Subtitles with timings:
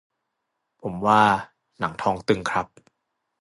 [0.81, 1.21] ผมว่า
[1.79, 2.67] หนังท้องตึงครับ